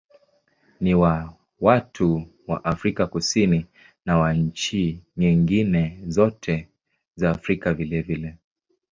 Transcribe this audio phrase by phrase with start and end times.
[0.81, 3.65] Ni wa watu wa Afrika Kusini
[4.05, 6.69] na wa nchi nyingine zote
[7.15, 8.37] za Afrika vilevile.